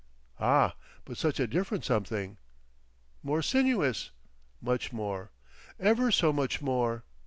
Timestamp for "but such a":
1.05-1.45